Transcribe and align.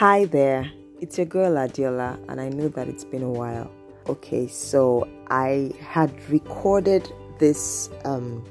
Hi 0.00 0.24
there, 0.24 0.72
it's 1.02 1.18
your 1.18 1.26
girl 1.26 1.56
Adiola, 1.56 2.18
and 2.30 2.40
I 2.40 2.48
know 2.48 2.68
that 2.68 2.88
it's 2.88 3.04
been 3.04 3.22
a 3.22 3.28
while. 3.28 3.70
Okay, 4.08 4.46
so 4.46 5.06
I 5.28 5.72
had 5.78 6.10
recorded 6.30 7.12
this 7.38 7.90
um, 8.06 8.42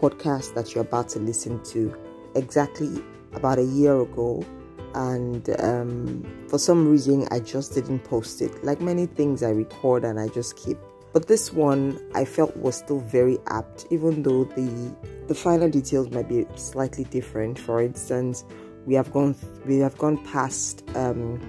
podcast 0.00 0.54
that 0.54 0.72
you're 0.72 0.84
about 0.84 1.08
to 1.08 1.18
listen 1.18 1.60
to 1.64 1.92
exactly 2.36 3.02
about 3.32 3.58
a 3.58 3.64
year 3.64 4.00
ago, 4.00 4.46
and 4.94 5.50
um, 5.58 6.46
for 6.46 6.60
some 6.60 6.88
reason, 6.88 7.26
I 7.32 7.40
just 7.40 7.74
didn't 7.74 8.04
post 8.04 8.40
it. 8.40 8.62
Like 8.62 8.80
many 8.80 9.06
things 9.06 9.42
I 9.42 9.50
record 9.50 10.04
and 10.04 10.20
I 10.20 10.28
just 10.28 10.56
keep. 10.56 10.78
But 11.12 11.26
this 11.26 11.52
one 11.52 11.98
I 12.14 12.24
felt 12.24 12.56
was 12.56 12.76
still 12.76 13.00
very 13.00 13.40
apt, 13.48 13.86
even 13.90 14.22
though 14.22 14.44
the 14.44 14.94
the 15.26 15.34
final 15.34 15.68
details 15.68 16.10
might 16.12 16.28
be 16.28 16.46
slightly 16.54 17.02
different. 17.02 17.58
For 17.58 17.82
instance, 17.82 18.44
we 18.86 18.94
have 18.94 19.12
gone 19.12 19.34
we 19.66 19.78
have 19.78 19.96
gone 19.98 20.18
past 20.24 20.84
um, 20.94 21.40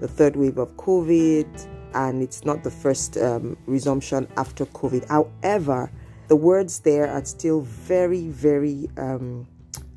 the 0.00 0.08
third 0.08 0.36
wave 0.36 0.58
of 0.58 0.76
COVID, 0.76 1.66
and 1.94 2.22
it's 2.22 2.44
not 2.44 2.62
the 2.62 2.70
first 2.70 3.16
um, 3.16 3.56
resumption 3.66 4.28
after 4.36 4.66
COVID. 4.66 5.08
However, 5.08 5.90
the 6.28 6.36
words 6.36 6.80
there 6.80 7.08
are 7.08 7.24
still 7.24 7.60
very 7.62 8.28
very 8.28 8.88
um, 8.96 9.46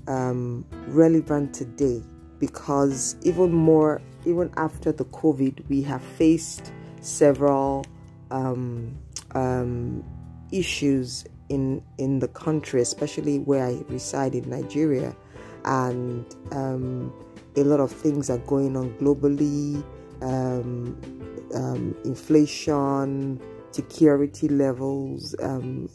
um 0.08 0.66
relevant 0.88 1.54
today 1.54 2.04
because 2.40 3.16
even 3.24 3.52
more 3.52 4.02
even 4.26 4.52
after 4.58 4.92
the 4.92 5.06
COVID, 5.06 5.68
we 5.70 5.82
have 5.84 6.02
faced 6.02 6.72
several 7.02 7.86
um, 8.32 8.98
um, 9.32 10.04
issues 10.52 11.26
in 11.50 11.84
in 11.98 12.20
the 12.20 12.28
country, 12.30 12.82
especially 12.82 13.40
where 13.40 13.66
I 13.66 13.84
reside 13.88 14.36
in 14.36 14.50
Nigeria 14.50 15.16
and 15.66 16.36
um, 16.52 17.14
a 17.56 17.64
lot 17.64 17.80
of 17.80 17.92
things 17.92 18.30
are 18.30 18.38
going 18.40 18.78
on 18.78 18.92
globally 18.94 19.84
um, 20.22 20.98
um, 21.54 21.96
inflation 22.06 23.42
security 23.72 24.48
levels 24.48 25.36
um, 25.42 25.90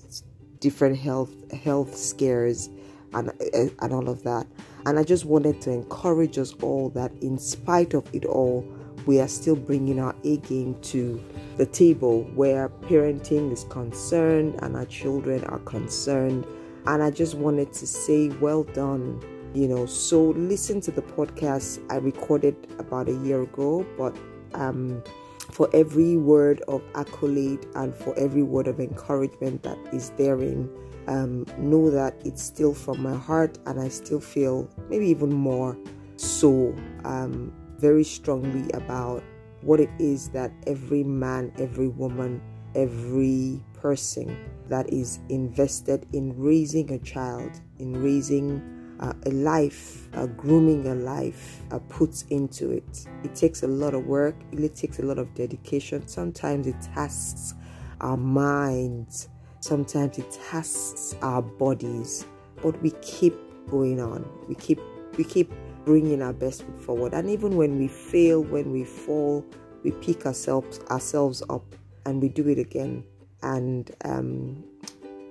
different 0.58 0.98
health 0.98 1.50
health 1.52 1.96
scares 1.96 2.68
and 3.14 3.32
and 3.80 3.92
all 3.92 4.08
of 4.08 4.22
that. 4.22 4.46
And 4.86 4.98
i 4.98 5.02
just 5.02 5.24
wanted 5.24 5.60
to 5.62 5.70
encourage 5.70 6.38
us 6.38 6.54
all 6.62 6.90
that 6.90 7.12
in 7.20 7.38
spite 7.38 7.94
of 7.94 8.04
it 8.14 8.24
all 8.24 8.66
we 9.06 9.18
are 9.20 9.28
still 9.28 9.56
bringing 9.56 9.98
our 9.98 10.14
a 10.24 10.36
game 10.38 10.78
to 10.82 11.22
the 11.56 11.66
table 11.66 12.22
where 12.34 12.68
parenting 12.68 13.50
is 13.50 13.64
concerned 13.64 14.58
and 14.62 14.76
our 14.76 14.84
children 14.86 15.42
are 15.44 15.58
concerned. 15.60 16.46
And 16.86 17.02
i 17.02 17.10
just 17.10 17.34
wanted 17.34 17.72
to 17.74 17.86
say 17.86 18.28
well 18.40 18.64
done 18.64 19.22
you 19.54 19.66
know 19.66 19.86
so 19.86 20.30
listen 20.30 20.80
to 20.80 20.90
the 20.90 21.02
podcast 21.02 21.80
i 21.90 21.96
recorded 21.96 22.56
about 22.78 23.08
a 23.08 23.14
year 23.24 23.42
ago 23.42 23.84
but 23.96 24.16
um 24.54 25.02
for 25.50 25.68
every 25.74 26.16
word 26.16 26.62
of 26.68 26.82
accolade 26.94 27.66
and 27.74 27.94
for 27.94 28.16
every 28.18 28.42
word 28.42 28.68
of 28.68 28.78
encouragement 28.78 29.62
that 29.62 29.78
is 29.92 30.10
therein 30.10 30.70
um, 31.08 31.44
know 31.58 31.90
that 31.90 32.14
it's 32.24 32.42
still 32.42 32.72
from 32.72 33.02
my 33.02 33.16
heart 33.16 33.58
and 33.66 33.80
i 33.80 33.88
still 33.88 34.20
feel 34.20 34.68
maybe 34.88 35.06
even 35.08 35.32
more 35.32 35.76
so 36.16 36.74
um, 37.04 37.52
very 37.78 38.04
strongly 38.04 38.70
about 38.72 39.22
what 39.62 39.80
it 39.80 39.90
is 39.98 40.28
that 40.28 40.52
every 40.66 41.02
man 41.02 41.52
every 41.58 41.88
woman 41.88 42.40
every 42.74 43.60
person 43.74 44.38
that 44.68 44.88
is 44.92 45.18
invested 45.28 46.06
in 46.12 46.32
raising 46.38 46.92
a 46.92 46.98
child 46.98 47.50
in 47.78 48.00
raising 48.00 48.79
uh, 49.00 49.12
a 49.26 49.30
life, 49.30 50.08
a 50.12 50.26
grooming 50.26 50.86
a 50.86 50.94
life, 50.94 51.62
uh, 51.72 51.78
puts 51.88 52.22
into 52.30 52.70
it. 52.70 53.06
It 53.24 53.34
takes 53.34 53.62
a 53.62 53.66
lot 53.66 53.94
of 53.94 54.06
work, 54.06 54.36
it 54.52 54.74
takes 54.76 54.98
a 54.98 55.02
lot 55.02 55.18
of 55.18 55.34
dedication. 55.34 56.06
Sometimes 56.06 56.66
it 56.66 56.80
tasks 56.94 57.54
our 58.00 58.16
minds, 58.16 59.28
sometimes 59.60 60.18
it 60.18 60.30
tasks 60.50 61.14
our 61.22 61.42
bodies, 61.42 62.26
but 62.62 62.80
we 62.82 62.90
keep 63.02 63.34
going 63.70 64.00
on. 64.00 64.28
We 64.48 64.54
keep 64.54 64.80
we 65.16 65.24
keep 65.24 65.52
bringing 65.84 66.22
our 66.22 66.32
best 66.32 66.62
foot 66.62 66.80
forward. 66.80 67.14
And 67.14 67.28
even 67.30 67.56
when 67.56 67.78
we 67.78 67.88
fail, 67.88 68.42
when 68.42 68.70
we 68.70 68.84
fall, 68.84 69.44
we 69.82 69.92
pick 69.92 70.26
ourselves 70.26 70.80
ourselves 70.90 71.42
up 71.48 71.64
and 72.04 72.20
we 72.20 72.28
do 72.28 72.48
it 72.48 72.58
again. 72.58 73.04
And 73.42 73.90
um, 74.04 74.62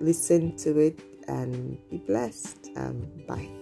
listen 0.01 0.55
to 0.57 0.79
it 0.79 0.99
and 1.27 1.77
be 1.89 1.97
blessed. 1.97 2.71
Um, 2.75 3.07
bye. 3.27 3.58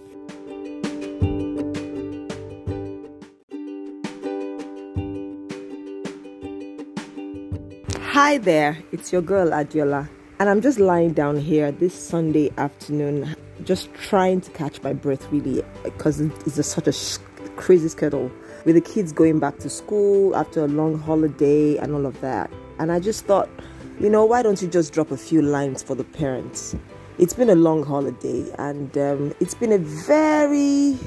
Hi 8.18 8.40
there, 8.40 8.80
it's 8.92 9.14
your 9.14 9.22
girl 9.22 9.52
Adiola, 9.52 10.10
and 10.40 10.50
I'm 10.50 10.60
just 10.60 10.80
lying 10.80 11.14
down 11.14 11.38
here 11.38 11.72
this 11.72 11.94
Sunday 11.94 12.52
afternoon, 12.58 13.36
just 13.64 13.94
trying 13.94 14.42
to 14.42 14.50
catch 14.50 14.82
my 14.82 14.92
breath 14.92 15.32
really 15.32 15.64
because 15.84 16.20
it's 16.20 16.58
a, 16.58 16.64
such 16.64 16.88
a 16.88 17.52
crazy 17.58 17.88
schedule 17.88 18.32
with 18.66 18.74
the 18.74 18.82
kids 18.82 19.12
going 19.12 19.38
back 19.38 19.60
to 19.60 19.70
school 19.70 20.36
after 20.36 20.66
a 20.66 20.68
long 20.68 20.98
holiday 20.98 21.78
and 21.78 21.94
all 21.94 22.08
of 22.08 22.20
that. 22.22 22.50
And 22.80 22.92
I 22.92 23.00
just 23.00 23.26
thought, 23.26 23.50
you 24.00 24.10
know, 24.10 24.26
why 24.26 24.42
don't 24.42 24.60
you 24.64 24.68
just 24.68 24.94
drop 24.94 25.12
a 25.12 25.18
few 25.18 25.44
lines 25.44 25.84
for 25.84 25.94
the 25.94 26.04
parents? 26.04 26.76
It's 27.20 27.36
been 27.36 27.52
a 27.52 27.56
long 27.56 27.84
holiday 27.84 28.52
and 28.58 28.98
um, 28.98 29.36
it's 29.40 29.54
been 29.54 29.72
a 29.72 29.78
very 29.78 30.98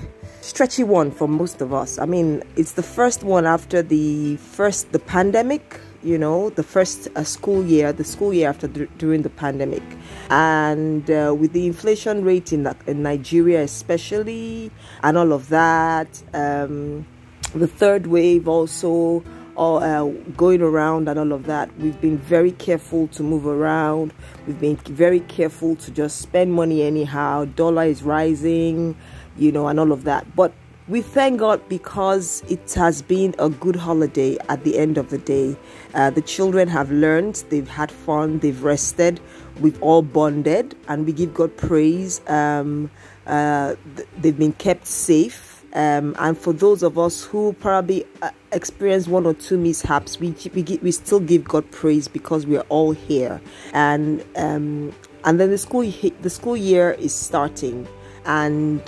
stretchy 0.42 0.84
one 0.84 1.10
for 1.10 1.26
most 1.26 1.60
of 1.60 1.74
us. 1.74 1.98
I 1.98 2.06
mean, 2.06 2.44
it's 2.54 2.74
the 2.74 2.84
first 2.84 3.24
one 3.24 3.46
after 3.46 3.82
the 3.82 4.36
first 4.36 4.92
the 4.92 5.00
pandemic 5.00 5.80
you 6.02 6.18
know, 6.18 6.50
the 6.50 6.62
first 6.62 7.08
uh, 7.14 7.24
school 7.24 7.64
year, 7.64 7.92
the 7.92 8.04
school 8.04 8.32
year 8.32 8.48
after 8.48 8.66
the, 8.66 8.86
during 8.98 9.22
the 9.22 9.30
pandemic. 9.30 9.82
And 10.30 11.10
uh, 11.10 11.34
with 11.38 11.52
the 11.52 11.66
inflation 11.66 12.24
rate 12.24 12.52
in, 12.52 12.72
in 12.86 13.02
Nigeria, 13.02 13.62
especially, 13.62 14.70
and 15.02 15.18
all 15.18 15.32
of 15.32 15.48
that, 15.48 16.22
um, 16.32 17.06
the 17.54 17.66
third 17.66 18.06
wave 18.06 18.48
also. 18.48 19.22
All, 19.56 19.82
uh, 19.82 20.06
going 20.38 20.62
around 20.62 21.06
and 21.06 21.18
all 21.18 21.32
of 21.32 21.44
that, 21.44 21.68
we've 21.78 22.00
been 22.00 22.16
very 22.16 22.52
careful 22.52 23.08
to 23.08 23.22
move 23.22 23.46
around. 23.46 24.14
We've 24.46 24.58
been 24.58 24.76
very 24.76 25.20
careful 25.20 25.76
to 25.76 25.90
just 25.90 26.22
spend 26.22 26.54
money 26.54 26.82
anyhow. 26.82 27.44
Dollar 27.44 27.84
is 27.84 28.02
rising, 28.02 28.96
you 29.36 29.52
know, 29.52 29.68
and 29.68 29.78
all 29.78 29.92
of 29.92 30.04
that. 30.04 30.34
But 30.34 30.54
we 30.90 31.00
thank 31.00 31.38
God 31.38 31.66
because 31.68 32.42
it 32.48 32.74
has 32.74 33.00
been 33.00 33.32
a 33.38 33.48
good 33.48 33.76
holiday 33.76 34.36
at 34.48 34.64
the 34.64 34.76
end 34.76 34.98
of 34.98 35.08
the 35.10 35.18
day. 35.18 35.56
Uh, 35.94 36.10
the 36.10 36.20
children 36.20 36.66
have 36.66 36.90
learned, 36.90 37.44
they've 37.48 37.68
had 37.68 37.92
fun, 37.92 38.40
they've 38.40 38.64
rested, 38.64 39.20
we've 39.60 39.80
all 39.80 40.02
bonded, 40.02 40.74
and 40.88 41.06
we 41.06 41.12
give 41.12 41.32
God 41.32 41.56
praise. 41.56 42.20
Um, 42.28 42.90
uh, 43.28 43.76
they've 44.18 44.36
been 44.36 44.52
kept 44.54 44.84
safe. 44.84 45.64
Um, 45.74 46.16
and 46.18 46.36
for 46.36 46.52
those 46.52 46.82
of 46.82 46.98
us 46.98 47.24
who 47.24 47.52
probably 47.52 48.04
uh, 48.22 48.30
experienced 48.50 49.06
one 49.06 49.24
or 49.26 49.34
two 49.34 49.58
mishaps, 49.58 50.18
we 50.18 50.34
we, 50.52 50.80
we 50.82 50.90
still 50.90 51.20
give 51.20 51.44
God 51.44 51.70
praise 51.70 52.08
because 52.08 52.44
we 52.44 52.56
are 52.56 52.66
all 52.68 52.90
here. 52.90 53.40
And 53.72 54.24
um, 54.34 54.92
and 55.24 55.38
then 55.38 55.50
the 55.50 55.58
school 55.58 55.88
the 56.22 56.30
school 56.30 56.56
year 56.56 56.90
is 56.98 57.14
starting, 57.14 57.86
and 58.24 58.82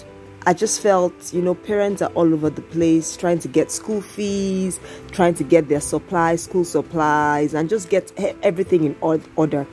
I 0.44 0.54
just 0.54 0.80
felt, 0.80 1.32
you 1.32 1.40
know, 1.40 1.54
parents 1.54 2.02
are 2.02 2.10
all 2.14 2.34
over 2.34 2.50
the 2.50 2.62
place 2.62 3.16
trying 3.16 3.38
to 3.40 3.48
get 3.48 3.70
school 3.70 4.00
fees, 4.00 4.80
trying 5.12 5.34
to 5.34 5.44
get 5.44 5.68
their 5.68 5.80
supplies, 5.80 6.42
school 6.42 6.64
supplies, 6.64 7.54
and 7.54 7.68
just 7.68 7.90
get 7.90 8.10
everything 8.42 8.82
in 8.82 8.96
order. 9.00 9.64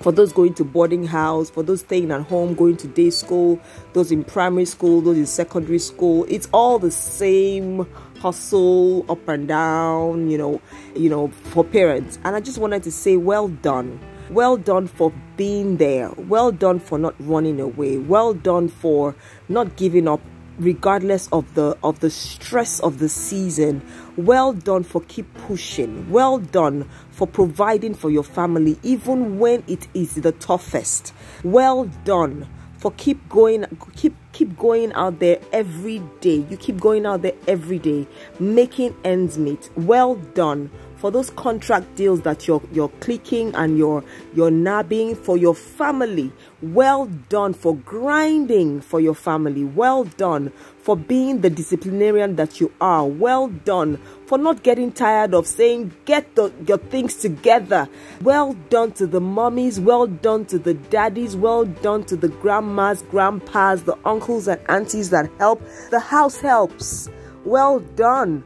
For 0.00 0.12
those 0.12 0.30
going 0.30 0.52
to 0.54 0.64
boarding 0.64 1.06
house, 1.06 1.48
for 1.48 1.62
those 1.62 1.80
staying 1.80 2.10
at 2.10 2.20
home, 2.20 2.54
going 2.54 2.76
to 2.78 2.86
day 2.86 3.08
school, 3.08 3.58
those 3.94 4.12
in 4.12 4.24
primary 4.24 4.66
school, 4.66 5.00
those 5.00 5.16
in 5.16 5.24
secondary 5.24 5.78
school, 5.78 6.26
it's 6.28 6.50
all 6.52 6.78
the 6.78 6.90
same 6.90 7.86
hustle 8.20 9.10
up 9.10 9.26
and 9.26 9.48
down, 9.48 10.28
you 10.28 10.36
know, 10.36 10.60
you 10.94 11.08
know, 11.08 11.28
for 11.28 11.64
parents. 11.64 12.18
And 12.24 12.36
I 12.36 12.40
just 12.40 12.58
wanted 12.58 12.82
to 12.82 12.92
say, 12.92 13.16
well 13.16 13.48
done 13.48 13.98
well 14.30 14.56
done 14.56 14.86
for 14.86 15.12
being 15.36 15.76
there. 15.76 16.10
Well 16.12 16.52
done 16.52 16.78
for 16.78 16.98
not 16.98 17.14
running 17.18 17.60
away. 17.60 17.98
Well 17.98 18.34
done 18.34 18.68
for 18.68 19.14
not 19.48 19.76
giving 19.76 20.08
up 20.08 20.20
regardless 20.58 21.28
of 21.32 21.54
the 21.54 21.76
of 21.82 22.00
the 22.00 22.10
stress 22.10 22.80
of 22.80 22.98
the 22.98 23.08
season. 23.08 23.82
Well 24.16 24.52
done 24.52 24.84
for 24.84 25.00
keep 25.02 25.32
pushing. 25.34 26.10
Well 26.10 26.38
done 26.38 26.88
for 27.10 27.26
providing 27.26 27.94
for 27.94 28.10
your 28.10 28.22
family 28.22 28.78
even 28.82 29.38
when 29.38 29.64
it 29.66 29.88
is 29.94 30.14
the 30.14 30.32
toughest. 30.32 31.12
Well 31.42 31.84
done 32.04 32.48
for 32.78 32.92
keep 32.92 33.28
going 33.28 33.64
keep 33.96 34.14
keep 34.32 34.56
going 34.56 34.92
out 34.92 35.18
there 35.18 35.38
every 35.52 36.00
day. 36.20 36.44
You 36.48 36.56
keep 36.56 36.80
going 36.80 37.06
out 37.06 37.22
there 37.22 37.34
every 37.48 37.78
day 37.78 38.06
making 38.38 38.96
ends 39.04 39.38
meet. 39.38 39.70
Well 39.76 40.14
done 40.14 40.70
for 41.04 41.10
those 41.10 41.28
contract 41.28 41.96
deals 41.96 42.22
that 42.22 42.48
you're 42.48 42.62
you're 42.72 42.88
clicking 43.00 43.54
and 43.56 43.76
you're 43.76 44.02
you're 44.32 44.50
nabbing 44.50 45.14
for 45.14 45.36
your 45.36 45.54
family. 45.54 46.32
Well 46.62 47.04
done 47.28 47.52
for 47.52 47.76
grinding 47.76 48.80
for 48.80 49.00
your 49.00 49.14
family. 49.14 49.64
Well 49.64 50.04
done 50.04 50.50
for 50.78 50.96
being 50.96 51.42
the 51.42 51.50
disciplinarian 51.50 52.36
that 52.36 52.58
you 52.58 52.72
are. 52.80 53.04
Well 53.04 53.48
done 53.48 54.00
for 54.24 54.38
not 54.38 54.62
getting 54.62 54.92
tired 54.92 55.34
of 55.34 55.46
saying, 55.46 55.92
Get 56.06 56.36
the, 56.36 56.50
your 56.66 56.78
things 56.78 57.16
together. 57.16 57.86
Well 58.22 58.54
done 58.70 58.92
to 58.92 59.06
the 59.06 59.20
mummies. 59.20 59.78
Well 59.78 60.06
done 60.06 60.46
to 60.46 60.58
the 60.58 60.72
daddies. 60.72 61.36
Well 61.36 61.66
done 61.66 62.04
to 62.04 62.16
the 62.16 62.28
grandmas, 62.28 63.02
grandpas, 63.10 63.82
the 63.82 63.98
uncles, 64.06 64.48
and 64.48 64.58
aunties 64.70 65.10
that 65.10 65.30
help. 65.36 65.62
The 65.90 66.00
house 66.00 66.38
helps. 66.38 67.10
Well 67.44 67.80
done. 67.80 68.42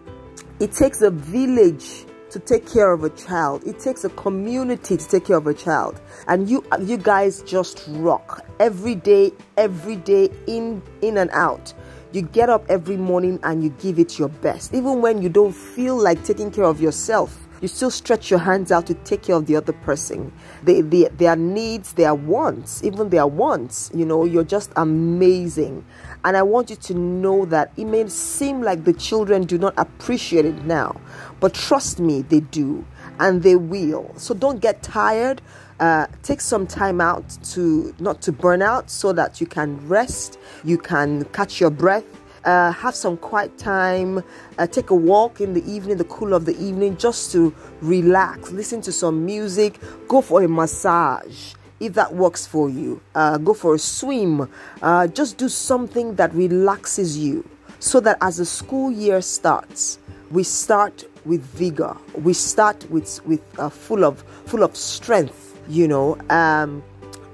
It 0.59 0.73
takes 0.73 1.03
a 1.03 1.13
village 1.13 2.05
to 2.31 2.39
take 2.39 2.71
care 2.71 2.93
of 2.93 3.05
a 3.05 3.11
child. 3.11 3.67
It 3.67 3.79
takes 3.79 4.05
a 4.05 4.11
community 4.11 4.97
to 4.97 5.09
take 5.09 5.27
care 5.27 5.37
of 5.37 5.47
a 5.47 5.55
child. 5.55 6.01
And 6.27 6.49
you 6.49 6.65
you 6.81 6.97
guys 6.97 7.43
just 7.43 7.85
rock 7.89 8.45
every 8.61 8.95
day, 8.95 9.33
every 9.57 9.97
day 9.97 10.31
in 10.47 10.83
in 11.03 11.19
and 11.19 11.31
out. 11.31 11.73
You 12.13 12.23
get 12.23 12.49
up 12.49 12.65
every 12.71 12.97
morning 12.97 13.39
and 13.43 13.63
you 13.63 13.71
give 13.71 13.99
it 13.99 14.19
your 14.19 14.29
best. 14.29 14.73
Even 14.73 15.03
when 15.03 15.21
you 15.21 15.29
don't 15.29 15.53
feel 15.53 15.97
like 15.97 16.25
taking 16.25 16.51
care 16.51 16.65
of 16.65 16.81
yourself, 16.81 17.48
you 17.61 17.69
still 17.69 17.91
stretch 17.91 18.31
your 18.31 18.41
hands 18.41 18.71
out 18.71 18.87
to 18.87 18.95
take 18.95 19.23
care 19.23 19.37
of 19.37 19.47
the 19.47 19.57
other 19.57 19.73
person. 19.73 20.33
They, 20.63 20.81
they, 20.81 21.05
their 21.09 21.37
needs, 21.37 21.93
their 21.95 22.15
wants, 22.15 22.83
even 22.85 23.11
their 23.11 23.27
wants, 23.27 23.91
you 23.95 24.05
know, 24.05 24.25
you're 24.25 24.45
just 24.45 24.73
amazing. 24.77 25.85
And 26.25 26.37
I 26.37 26.43
want 26.43 26.71
you 26.71 26.77
to 26.77 26.95
know 26.95 27.45
that 27.47 27.73
it 27.77 27.85
may 27.85 28.09
seem 28.09 28.63
like 28.63 28.85
the 28.85 28.93
children 28.93 29.45
do 29.45 29.59
not 29.59 29.75
appreciate 29.77 30.45
it 30.45 30.65
now, 30.65 31.01
but 31.41 31.55
trust 31.55 32.01
me, 32.01 32.23
they 32.23 32.41
do 32.41 32.85
and 33.19 33.43
they 33.43 33.57
will. 33.57 34.13
So 34.17 34.35
don't 34.35 34.61
get 34.61 34.83
tired. 34.83 35.43
Uh, 35.81 36.09
take 36.25 36.41
some 36.41 36.67
time 36.67 37.01
out 37.01 37.39
to 37.45 37.95
not 38.01 38.21
to 38.21 38.33
burn 38.33 38.63
out 38.63 38.91
so 38.91 39.13
that 39.13 39.41
you 39.41 39.47
can 39.47 39.87
rest, 39.87 40.37
you 40.65 40.77
can 40.77 41.25
catch 41.27 41.61
your 41.61 41.71
breath, 41.71 42.05
uh, 42.45 42.73
have 42.73 42.95
some 42.95 43.17
quiet 43.17 43.57
time, 43.59 44.23
uh, 44.59 44.67
take 44.67 44.91
a 44.91 44.95
walk 44.95 45.41
in 45.41 45.55
the 45.55 45.65
evening, 45.71 45.97
the 45.97 46.05
cool 46.05 46.35
of 46.35 46.45
the 46.45 46.57
evening, 46.63 46.97
just 46.97 47.33
to 47.33 47.55
relax, 47.81 48.51
listen 48.51 48.81
to 48.83 48.93
some 48.93 49.25
music, 49.25 49.79
go 50.09 50.21
for 50.21 50.43
a 50.43 50.49
massage 50.49 51.55
if 51.81 51.95
that 51.95 52.15
works 52.15 52.47
for 52.47 52.69
you. 52.69 53.01
Uh, 53.15 53.39
go 53.39 53.55
for 53.55 53.75
a 53.75 53.79
swim, 53.79 54.49
uh, 54.83 55.07
just 55.07 55.39
do 55.39 55.49
something 55.49 56.15
that 56.17 56.33
relaxes 56.35 57.17
you 57.17 57.49
so 57.79 58.01
that 58.01 58.19
as 58.21 58.39
the 58.39 58.45
school 58.45 58.91
year 58.91 59.21
starts, 59.21 59.99
we 60.31 60.43
start 60.43 61.05
with 61.25 61.43
vigor. 61.43 61.97
We 62.15 62.33
start 62.35 62.89
with 62.91 63.25
with 63.27 63.41
uh, 63.59 63.69
full 63.69 64.05
of 64.05 64.23
full 64.47 64.63
of 64.63 64.77
strength. 64.77 65.59
You 65.69 65.89
know. 65.89 66.19
Um, 66.31 66.83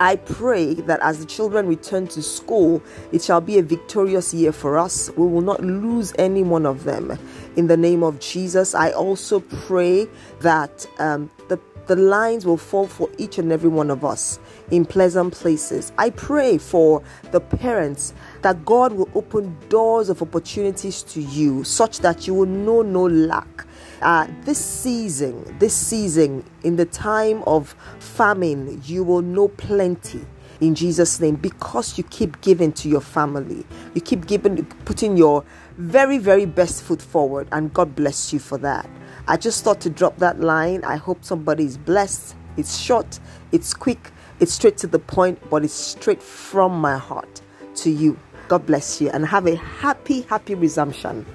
I 0.00 0.16
pray 0.16 0.74
that 0.74 1.00
as 1.00 1.20
the 1.20 1.26
children 1.26 1.66
return 1.66 2.06
to 2.08 2.22
school, 2.22 2.82
it 3.12 3.22
shall 3.22 3.40
be 3.40 3.58
a 3.58 3.62
victorious 3.62 4.34
year 4.34 4.52
for 4.52 4.78
us. 4.78 5.10
We 5.16 5.26
will 5.26 5.40
not 5.40 5.62
lose 5.62 6.12
any 6.18 6.42
one 6.42 6.66
of 6.66 6.84
them. 6.84 7.18
In 7.56 7.68
the 7.68 7.76
name 7.76 8.02
of 8.02 8.18
Jesus, 8.20 8.74
I 8.74 8.90
also 8.90 9.40
pray 9.40 10.08
that 10.40 10.86
um, 10.98 11.30
the 11.48 11.58
the 11.86 11.96
lines 11.96 12.46
will 12.46 12.56
fall 12.56 12.86
for 12.86 13.10
each 13.18 13.38
and 13.38 13.52
every 13.52 13.68
one 13.68 13.90
of 13.90 14.04
us 14.04 14.38
in 14.70 14.86
pleasant 14.86 15.34
places. 15.34 15.92
I 15.98 16.10
pray 16.10 16.56
for 16.56 17.02
the 17.30 17.40
parents 17.40 18.14
that 18.42 18.64
God 18.64 18.94
will 18.94 19.10
open 19.14 19.56
doors 19.68 20.08
of 20.08 20.22
opportunities 20.22 21.02
to 21.04 21.20
you 21.20 21.62
such 21.62 22.00
that 22.00 22.26
you 22.26 22.34
will 22.34 22.46
know 22.46 22.82
no 22.82 23.06
lack. 23.06 23.66
Uh, 24.02 24.26
this 24.42 24.62
season, 24.62 25.56
this 25.58 25.74
season, 25.74 26.44
in 26.62 26.76
the 26.76 26.84
time 26.84 27.42
of 27.46 27.74
famine, 27.98 28.80
you 28.84 29.02
will 29.04 29.22
know 29.22 29.48
plenty 29.48 30.24
in 30.60 30.74
Jesus' 30.74 31.20
name 31.20 31.36
because 31.36 31.98
you 31.98 32.04
keep 32.04 32.40
giving 32.40 32.72
to 32.72 32.88
your 32.88 33.00
family. 33.00 33.64
You 33.94 34.00
keep 34.00 34.26
giving, 34.26 34.64
putting 34.84 35.16
your 35.16 35.44
very, 35.76 36.18
very 36.18 36.46
best 36.46 36.82
foot 36.82 37.02
forward, 37.02 37.48
and 37.52 37.72
God 37.72 37.94
bless 37.94 38.32
you 38.32 38.38
for 38.38 38.58
that. 38.58 38.88
I 39.26 39.36
just 39.36 39.64
thought 39.64 39.80
to 39.82 39.90
drop 39.90 40.18
that 40.18 40.40
line. 40.40 40.84
I 40.84 40.96
hope 40.96 41.24
somebody 41.24 41.64
is 41.64 41.78
blessed. 41.78 42.36
It's 42.56 42.78
short, 42.78 43.18
it's 43.52 43.74
quick, 43.74 44.12
it's 44.38 44.52
straight 44.52 44.76
to 44.78 44.86
the 44.86 44.98
point, 44.98 45.38
but 45.50 45.64
it's 45.64 45.74
straight 45.74 46.22
from 46.22 46.72
my 46.72 46.96
heart 46.96 47.40
to 47.76 47.90
you. 47.90 48.18
God 48.46 48.66
bless 48.66 49.00
you 49.00 49.10
and 49.10 49.26
have 49.26 49.46
a 49.46 49.56
happy, 49.56 50.20
happy 50.22 50.54
resumption. 50.54 51.26